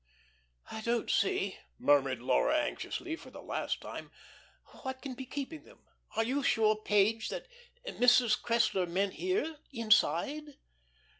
[0.71, 4.09] "I don't see," murmured Laura anxiously for the last time,
[4.81, 5.77] "what can be keeping them.
[6.15, 7.47] Are you sure Page that
[7.85, 8.41] Mrs.
[8.41, 10.55] Cressler meant here inside?"